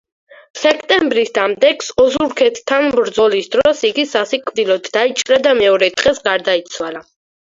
[0.59, 7.03] სექტემბრის დამდეგს ოზურგეთთან ბრძოლის დროს იგი სასიკვდილოდ დაიჭრა და მეორე დღეს გარდაიცვალა.